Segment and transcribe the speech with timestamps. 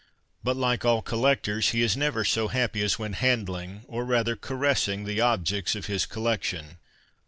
[0.43, 5.03] But, like all collectors, he is never so happy as when handling, or rather caressing
[5.05, 6.79] the objects of his collection.